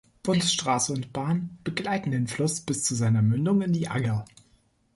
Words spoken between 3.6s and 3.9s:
in die